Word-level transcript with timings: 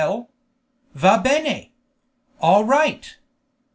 _Va 0.97 1.23
bene! 1.23 1.69
All 2.39 2.63
right!! 2.65 3.17